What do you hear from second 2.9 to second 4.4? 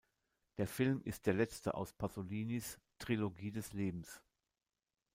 "Trilogie des Lebens".